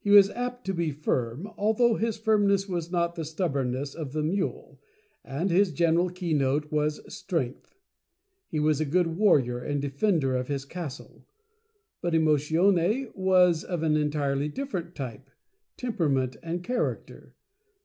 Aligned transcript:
He 0.00 0.10
was 0.10 0.30
apt 0.30 0.66
to 0.66 0.74
be 0.74 0.90
firm 0.90 1.46
although 1.56 1.94
his 1.94 2.18
firmness 2.18 2.68
was 2.68 2.90
not 2.90 3.14
the 3.14 3.24
stubborn 3.24 3.70
ness 3.70 3.94
of 3.94 4.10
the 4.12 4.22
mule, 4.24 4.80
and 5.24 5.48
his 5.48 5.70
general 5.70 6.10
keynote 6.10 6.72
was 6.72 6.98
Strengths 7.06 7.76
He 8.48 8.58
was 8.58 8.80
a 8.80 8.84
good 8.84 9.16
warrior 9.16 9.60
and 9.60 9.80
defender 9.80 10.34
of 10.34 10.48
his 10.48 10.64
castle. 10.64 11.24
But 12.00 12.14
Emotione 12.14 13.14
was 13.14 13.62
of 13.62 13.84
an 13.84 13.96
entirely 13.96 14.48
different 14.48 14.96
type, 14.96 15.30
tem 15.76 15.92
perament, 15.92 16.36
and 16.42 16.64
character. 16.64 17.36